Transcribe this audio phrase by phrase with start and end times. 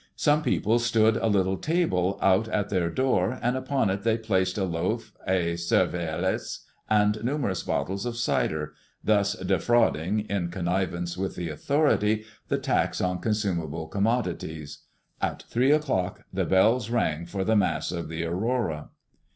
[0.15, 4.57] Some people stood a little table out at their door, and upon it they placed
[4.57, 11.49] a loaf, a cervelas, and numerous bottles of cider, thus defrauding, in connivance with the
[11.49, 14.79] authority, the tax on consumable commodities.
[15.21, 18.89] At three o'clock the bells rang for the Mass of the Aurora.